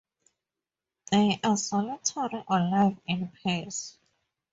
[1.11, 3.99] They are solitary or live in pairs.